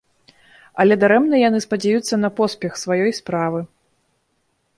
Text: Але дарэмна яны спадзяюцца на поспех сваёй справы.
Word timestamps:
Але 0.83 0.93
дарэмна 1.03 1.35
яны 1.41 1.59
спадзяюцца 1.67 2.19
на 2.23 2.29
поспех 2.41 2.71
сваёй 2.85 3.11
справы. 3.19 3.59